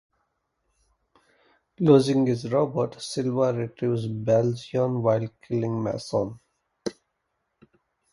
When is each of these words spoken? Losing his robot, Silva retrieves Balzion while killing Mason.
Losing 1.79 2.25
his 2.25 2.51
robot, 2.51 2.99
Silva 2.99 3.53
retrieves 3.53 4.07
Balzion 4.07 4.99
while 5.03 5.27
killing 5.47 5.83
Mason. 5.83 6.39